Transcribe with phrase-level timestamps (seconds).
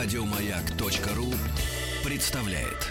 [0.00, 1.34] Радиомаяк.ру
[2.04, 2.86] представляет.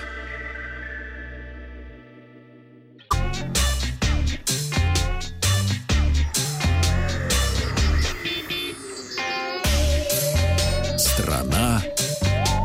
[10.99, 11.81] Страна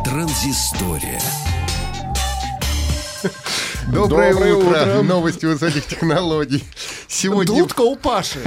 [0.05, 1.21] транзистория.
[3.93, 4.69] Доброе, Доброе утро.
[4.71, 5.03] утро.
[5.03, 6.65] Новости высоких технологий.
[7.23, 7.55] Сегодня...
[7.57, 8.41] Дудка у Паши.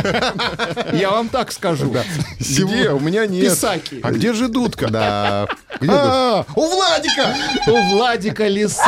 [0.92, 1.96] Я вам так скажу.
[2.40, 2.90] Где?
[2.90, 3.46] У меня нет.
[3.46, 4.02] Писаки.
[4.04, 4.90] А где же дудка?
[4.90, 5.48] Да.
[5.80, 7.34] Где А, у Владика!
[7.68, 8.84] У Владика лиса.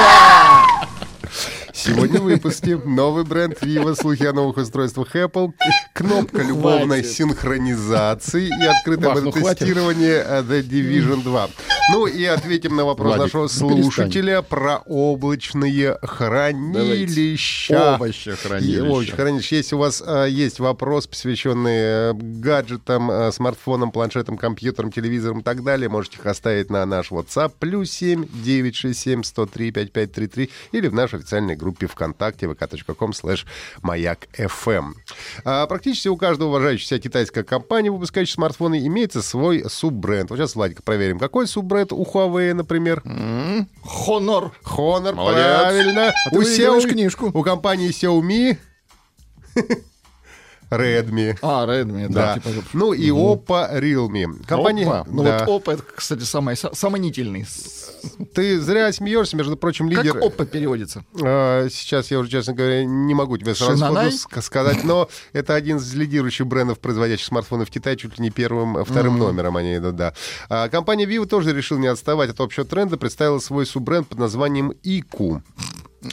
[1.88, 5.54] Сегодня в выпуске новый бренд Vivo, слухи о новых устройствах Apple,
[5.94, 7.12] кнопка любовной Хватит.
[7.12, 11.50] синхронизации и открытое Вах, ну э, The Division 2.
[11.90, 17.96] Ну и ответим на вопрос Владик, нашего ну слушателя про облачные хранилища.
[17.96, 18.76] Овощехранилище.
[18.76, 19.56] И Овощехранилище.
[19.56, 25.44] Если у вас э, есть вопрос, посвященный э, гаджетам, э, смартфонам, планшетам, компьютерам, телевизорам и
[25.44, 30.94] так далее, можете их оставить на наш WhatsApp плюс 7 967 103 5533 или в
[30.94, 33.46] нашей официальной группе ВКонтакте vk.com slash
[33.82, 34.94] маяк FM.
[35.46, 40.30] А, практически у каждого уважающей себя китайской компании, выпускающей смартфоны, имеется свой суббренд.
[40.30, 43.02] Вот сейчас, Владик, проверим, какой суббренд у Huawei, например?
[43.84, 44.52] Хонор.
[44.66, 45.44] Honor, Молодец.
[45.60, 46.10] правильно.
[46.10, 47.32] А у Xiaomi- книжку.
[47.34, 48.58] У компании Xiaomi
[50.70, 51.38] Redmi.
[51.42, 52.36] А, Redmi, Да.
[52.36, 52.42] да.
[52.42, 54.46] типа, Ну и Oppo, Realme.
[54.46, 54.86] Компания...
[54.86, 55.04] Oppo.
[55.08, 55.46] Ну да.
[55.46, 57.46] вот Опа, это, кстати, самый са- сомнительный.
[58.34, 60.18] Ты зря смеешься, между прочим, Как лидер...
[60.24, 61.04] Опа переводится?
[61.24, 65.78] А, Сейчас я уже, честно говоря, не могу тебе сразу ск- сказать, но это один
[65.78, 69.78] из лидирующих брендов, производящих смартфоны в Китае, чуть ли не первым, а, вторым номером они
[69.78, 70.14] идут, да.
[70.50, 74.74] А, компания Vivo тоже решила не отставать от общего тренда, представила свой суббренд под названием
[74.84, 75.42] IQ.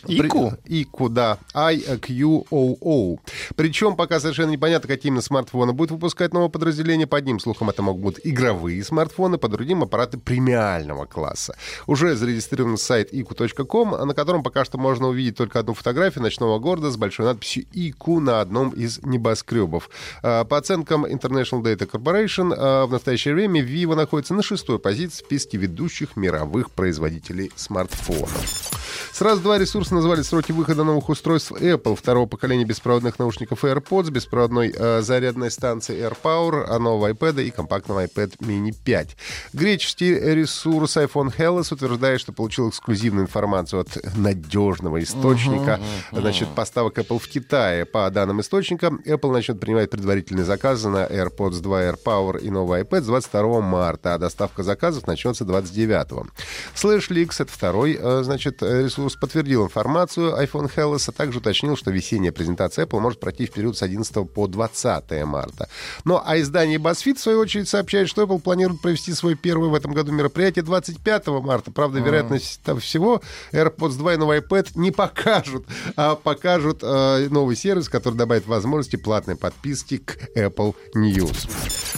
[0.06, 0.52] Ику?
[0.64, 1.38] Ику, да.
[1.54, 3.18] I-Q-O-O.
[3.56, 7.06] Причем пока совершенно непонятно, какие именно смартфоны будет выпускать новое подразделение.
[7.06, 11.56] По одним слухам, это могут быть игровые смартфоны, по другим аппараты премиального класса.
[11.86, 16.90] Уже зарегистрирован сайт iku.com, на котором пока что можно увидеть только одну фотографию ночного города
[16.90, 19.90] с большой надписью IQ на одном из небоскребов.
[20.22, 25.22] А, По оценкам International Data Corporation, а, в настоящее время Vivo находится на шестой позиции
[25.22, 28.83] в списке ведущих мировых производителей смартфонов.
[29.14, 34.74] Сразу два ресурса назвали сроки выхода новых устройств Apple второго поколения беспроводных наушников AirPods, беспроводной
[34.76, 39.16] э, зарядной станции AirPower, а нового iPad и компактного iPad mini 5.
[39.52, 45.78] Греческий ресурс iPhone Hellas утверждает, что получил эксклюзивную информацию от надежного источника
[46.10, 47.84] значит, поставок Apple в Китае.
[47.84, 53.02] По данным источника, Apple начнет принимать предварительные заказы на AirPods 2 AirPower и новый iPad
[53.02, 56.32] с 22 марта, а доставка заказов начнется 29.
[56.74, 61.90] SlashLeaks, это второй, э, значит, э, ресурс, подтвердил информацию iPhone Hellas, а также уточнил, что
[61.90, 65.68] весенняя презентация Apple может пройти в период с 11 по 20 марта.
[66.04, 69.74] Ну, а издание BuzzFeed, в свою очередь, сообщает, что Apple планирует провести свой первый в
[69.74, 71.70] этом году мероприятие 25 марта.
[71.70, 73.20] Правда, вероятность того всего
[73.52, 75.66] AirPods 2 и новый iPad не покажут,
[75.96, 81.48] а покажут э, новый сервис, который добавит возможности платной подписки к Apple News.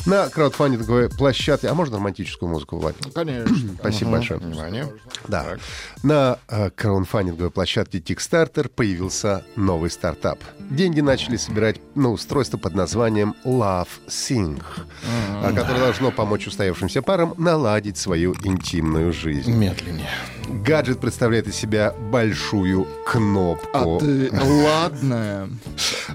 [0.07, 1.69] На краудфандинговой площадке...
[1.69, 2.95] А можно романтическую музыку, Влад?
[3.15, 3.75] Конечно.
[3.79, 4.41] Спасибо большое.
[4.41, 4.89] Внимание.
[5.27, 5.57] Да.
[6.03, 10.39] На э, краудфандинговой площадке Kickstarter появился новый стартап.
[10.59, 14.63] Деньги начали собирать на устройство под названием Love Sync,
[15.43, 19.53] а, которое должно помочь устоявшимся парам наладить свою интимную жизнь.
[19.53, 20.09] Медленнее.
[20.65, 23.69] Гаджет представляет из себя большую кнопку.
[23.73, 24.31] А ты...
[24.33, 25.49] Ладно.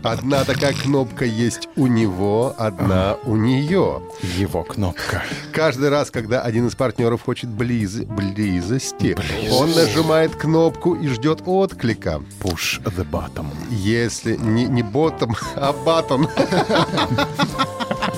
[0.03, 4.01] Одна такая кнопка есть у него, одна у нее.
[4.37, 5.23] Его кнопка.
[5.53, 9.15] Каждый раз, когда один из партнеров хочет близ- близости,
[9.51, 12.21] он нажимает кнопку и ждет отклика.
[12.41, 13.47] Push the bottom.
[13.69, 16.27] Если не, не ботом, а батон.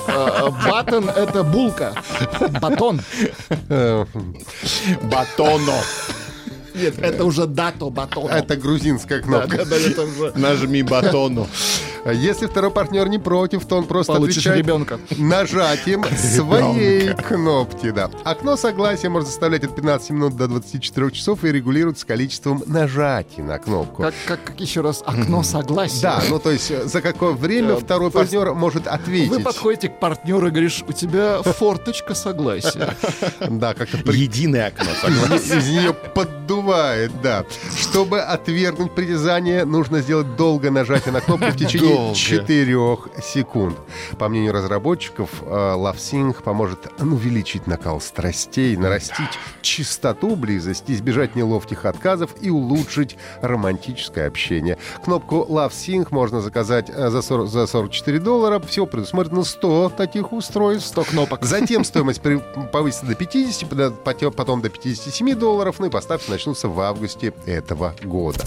[0.08, 1.94] А, Батон— это булка.
[2.60, 3.00] Батон.
[3.68, 4.04] Э,
[5.02, 5.74] Батоно.
[6.74, 8.30] Нет, это уже дато батон.
[8.30, 9.64] Это грузинская кнопка.
[10.34, 11.46] Нажми батону.
[12.12, 15.00] Если второй партнер не против, то он просто Получишь отвечает ребенка.
[15.16, 17.90] нажатием своей кнопки.
[17.92, 18.10] Да.
[18.24, 23.58] Окно согласия может составлять от 15 минут до 24 часов и регулируется количеством нажатий на
[23.58, 24.02] кнопку.
[24.02, 26.02] Как, как, еще раз окно согласия.
[26.02, 29.30] Да, ну то есть э, за какое время второй партнер может ответить.
[29.30, 32.94] Вы подходите к партнеру и говоришь, у тебя форточка согласия.
[33.48, 34.90] Да, как-то Единое окно.
[35.00, 35.58] согласен.
[35.58, 37.44] из нее поддувает Бывает, да.
[37.78, 42.14] Чтобы отвергнуть притязание, нужно сделать долгое нажатие на кнопку в течение Долго.
[42.14, 43.76] 4 секунд.
[44.18, 52.30] По мнению разработчиков, э, LoveSync поможет увеличить накал страстей, нарастить чистоту близости, избежать неловких отказов
[52.40, 54.78] и улучшить романтическое общение.
[55.04, 58.58] Кнопку LoveSync можно заказать э, за 40 за 44 доллара.
[58.60, 60.88] Всего предусмотрено 100 таких устройств.
[60.88, 61.44] 100 кнопок.
[61.44, 62.22] Затем стоимость
[62.72, 67.32] повысится до 50, пода- поте- потом до 57 долларов, ну и поставки начнутся в августе
[67.46, 68.44] этого года.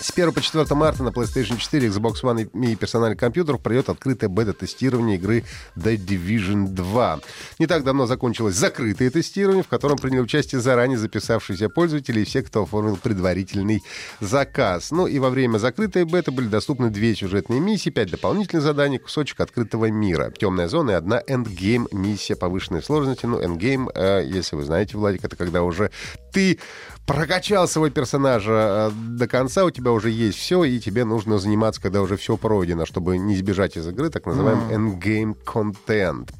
[0.00, 4.28] С 1 по 4 марта на PlayStation 4, Xbox One и персональных компьютеров пройдет открытое
[4.28, 5.44] бета-тестирование игры
[5.76, 7.20] The Division 2.
[7.58, 12.42] Не так давно закончилось закрытое тестирование, в котором приняли участие заранее записавшиеся пользователи и все,
[12.42, 13.82] кто оформил предварительный
[14.20, 14.90] заказ.
[14.90, 19.40] Ну и во время закрытой беты были доступны две сюжетные миссии, пять дополнительных заданий, кусочек
[19.40, 20.32] открытого мира.
[20.36, 23.26] Темная зона и одна endgame миссия повышенной сложности.
[23.26, 25.90] Ну, endgame, э, если вы знаете, Владик, это когда уже
[26.32, 26.58] ты
[27.06, 31.80] прокачал своего персонажа э, до конца, у тебя уже есть все, и тебе нужно заниматься,
[31.80, 36.30] когда уже все пройдено, чтобы не избежать из игры, так называемый endgame content.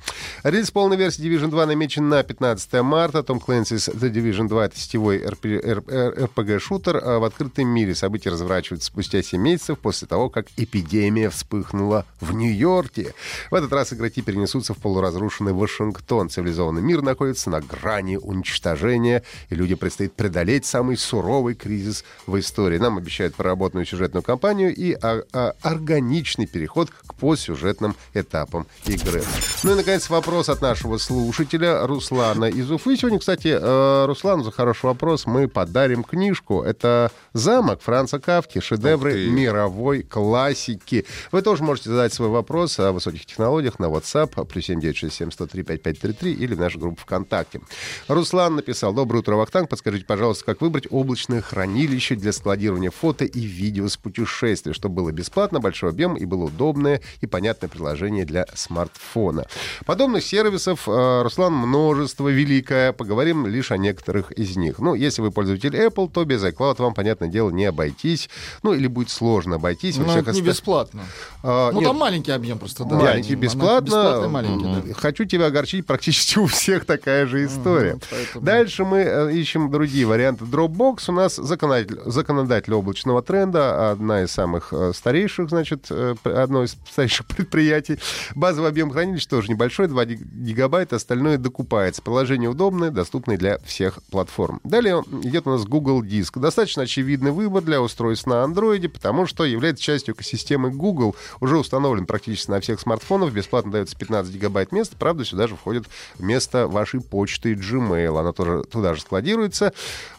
[0.45, 3.23] Релиз полной версии Division 2 намечен на 15 марта.
[3.23, 7.95] Том Clancy's The Division 2— это сетевой RPG-шутер э, в открытом мире.
[7.95, 13.15] События разворачиваются спустя 7 месяцев после того, как эпидемия вспыхнула в Нью-Йорке.
[13.51, 16.29] В этот раз игроки перенесутся в полуразрушенный Вашингтон.
[16.29, 22.79] Цивилизованный мир находится на грани уничтожения, и людям предстоит преодолеть самый суровый кризис в истории.
[22.79, 29.23] Нам обещают проработанную сюжетную кампанию и а, а, органичный переход к постсюжетным этапам игры.
[29.63, 32.97] Ну и, наконец, вопрос от нашего слушателя Руслана из Уфы.
[32.97, 36.63] Сегодня, кстати, э, Руслану за хороший вопрос мы подарим книжку.
[36.63, 41.07] Это «Замок» Франца Кавки, шедевры мировой классики.
[41.33, 46.33] Вы тоже можете задать свой вопрос о высоких технологиях на WhatsApp плюс 7967 103 5533
[46.33, 47.61] или в нашу группу ВКонтакте.
[48.09, 48.93] Руслан написал.
[48.93, 49.69] Доброе утро, Вахтанг.
[49.69, 55.13] Подскажите, пожалуйста, как выбрать облачное хранилище для складирования фото и видео с путешествий, чтобы было
[55.13, 59.45] бесплатно, большой объем и было удобное и понятное приложение для смартфона.
[59.87, 62.93] Подобных сервисов, э, Руслан, множество великое.
[62.93, 64.79] Поговорим лишь о некоторых из них.
[64.79, 68.29] Ну, если вы пользователь Apple, то без iCloud вам, понятное дело, не обойтись.
[68.63, 69.97] Ну, или будет сложно обойтись.
[69.97, 71.03] Всех это не бесплатно.
[71.43, 72.97] А, Ну, нет, там маленький объем просто, да.
[72.97, 74.29] Маленький, бесплатно.
[74.29, 74.95] Маленький, да.
[74.95, 77.99] Хочу тебя огорчить, практически у всех такая же история.
[78.11, 80.30] поэтому- Дальше мы э, ищем другие варианты.
[80.35, 86.65] Dropbox у нас законодатель, законодатель облачного тренда, одна из самых э, старейших, значит, э, одно
[86.65, 87.99] из старейших предприятий.
[88.35, 92.03] Базовый объем хранилища тоже небольшой, 2 гиг- гигабайта, остальное докупается.
[92.03, 94.61] Приложение удобное, доступное для всех платформ.
[94.65, 96.39] Далее идет у нас Google Диск.
[96.39, 102.07] Достаточно очевидный выбор для устройств на Android, потому что является частью экосистемы Google, уже установлен
[102.07, 105.85] практически на всех смартфонах, бесплатно дается 15 гигабайт места, правда, сюда же входит
[106.19, 109.73] место вашей почты Gmail, она тоже туда же складируется.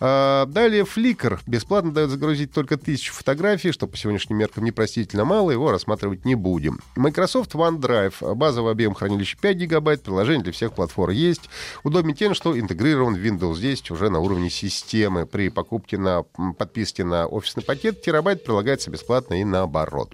[0.04, 5.52] А, Далее Flickr бесплатно дает загрузить только тысячу фотографий, что по сегодняшним меркам непростительно мало,
[5.52, 6.80] его рассматривать не будем.
[6.96, 11.50] Microsoft OneDrive, базовый объем хранилища 5 гигабайт, приложение для всех платформ есть.
[11.84, 15.28] Удобен тем, что интегрирован в Windows 10 уже на уровне системы.
[15.28, 16.24] При покупке на
[16.58, 20.14] подписке на офисный пакет терабайт прилагается бесплатно и наоборот.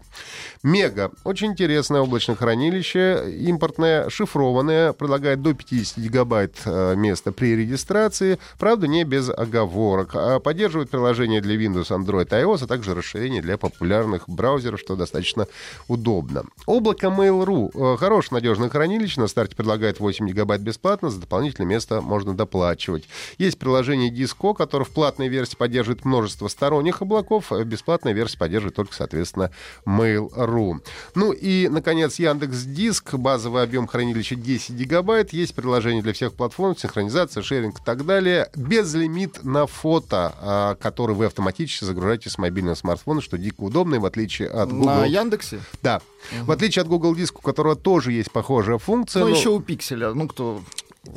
[0.64, 1.12] Мега.
[1.24, 8.88] Очень интересное облачное хранилище, импортное, шифрованное, предлагает до 50 гигабайт э, места при регистрации, правда,
[8.88, 9.77] не без оговорок.
[10.14, 15.48] А Поддерживает приложения для Windows, Android, iOS, а также расширение для популярных браузеров, что достаточно
[15.88, 16.46] удобно.
[16.66, 17.94] Облако Mail.ru.
[17.94, 19.22] Э, Хорошее надежное хранилище.
[19.22, 23.08] На старте предлагает 8 гигабайт бесплатно, за дополнительное место можно доплачивать.
[23.38, 28.76] Есть приложение Disco, которое в платной версии поддерживает множество сторонних облаков, а бесплатная версия поддерживает
[28.76, 29.52] только, соответственно,
[29.86, 30.82] Mail.ru.
[31.16, 36.76] Ну и, наконец, Яндекс Диск, базовый объем хранилища 10 гигабайт, есть приложение для всех платформ,
[36.76, 38.50] синхронизация, шеринг и так далее.
[38.56, 44.00] Безлимит на фото, а, который вы автоматически загружаете с мобильного смартфона, что дико удобно, и
[44.00, 44.86] в отличие от Google...
[44.86, 45.60] На Яндексе?
[45.84, 46.02] Да.
[46.44, 49.22] В отличие от Google Диск, у которого тоже есть похожая функция.
[49.24, 50.14] Ну, но- еще у Пикселя.
[50.14, 50.62] Ну, кто...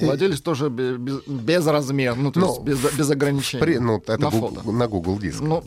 [0.01, 3.61] Владелец тоже бе- без, без размер, ну, то Ну, есть без, без ограничений.
[3.61, 4.71] При- ну, это на Google- фото.
[4.73, 5.41] на Google Диск.
[5.41, 5.65] Ну,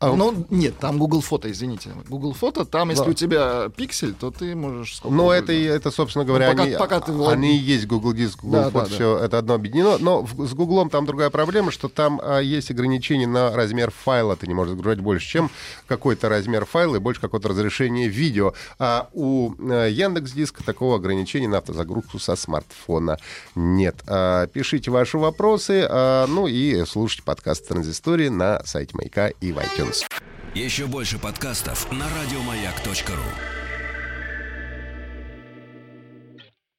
[0.00, 1.90] А- ну, нет, там Google фото, извините.
[2.08, 3.10] Google фото, там, если Да.
[3.10, 5.00] у тебя пиксель, то ты можешь...
[5.04, 5.30] угодно.
[5.32, 8.40] это, и- это, собственно говоря, Ну, пока- они, пока ты они и есть Google Диск,
[8.42, 8.94] Google Да, Фото, да, да.
[8.94, 9.98] все это одно объединено.
[9.98, 14.36] Но в- с Google там другая проблема, что там а, есть ограничение на размер файла.
[14.36, 15.50] Ты не можешь загружать больше, чем
[15.86, 18.54] какой-то размер файла и больше какое-то разрешение видео.
[18.78, 23.18] А у Яндекс Диска такого ограничения на автозагрузку со смартфона
[23.54, 23.96] нет.
[24.06, 29.62] А, пишите ваши вопросы, а, ну и слушайте подкаст Транзистории на сайте Маяка и в
[29.62, 30.04] iTunes.
[30.54, 33.59] Еще больше подкастов на радиомаяк.ру.